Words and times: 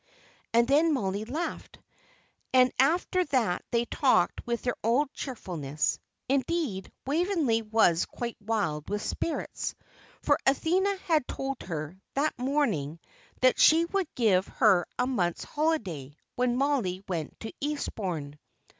And 0.51 0.67
then 0.67 0.93
Mollie 0.95 1.25
laughed. 1.25 1.77
And 2.55 2.71
after 2.79 3.23
that 3.25 3.63
they 3.69 3.85
talked 3.85 4.41
with 4.47 4.63
their 4.63 4.75
old 4.83 5.13
cheerfulness. 5.13 5.99
Indeed, 6.27 6.91
Waveney 7.05 7.61
was 7.61 8.05
quite 8.07 8.35
wild 8.41 8.89
with 8.89 9.03
spirits. 9.03 9.75
For 10.23 10.39
Althea 10.47 10.95
had 11.05 11.27
told 11.27 11.61
her, 11.61 12.01
that 12.15 12.33
morning, 12.39 12.99
that 13.41 13.59
she 13.59 13.85
would 13.85 14.07
give 14.15 14.47
her 14.47 14.87
a 14.97 15.05
month's 15.05 15.43
holiday, 15.43 16.15
when 16.35 16.57
Mollie 16.57 17.03
went 17.07 17.39
to 17.41 17.53
Eastbourne. 17.61 18.39